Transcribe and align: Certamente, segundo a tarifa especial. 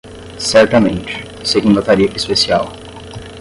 Certamente, 0.39 1.13
segundo 1.43 1.77
a 1.79 1.83
tarifa 1.83 2.15
especial. 2.17 2.71